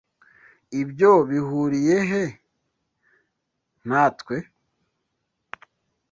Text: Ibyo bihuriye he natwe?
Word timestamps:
Ibyo 0.81 1.11
bihuriye 1.29 1.97
he 2.09 2.23
natwe? 3.89 4.35